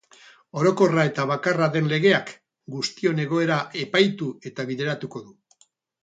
[0.59, 2.31] Orokorra eta bakarra den legeak,
[2.75, 5.37] guztion egoera epaitu eta bideratuko du.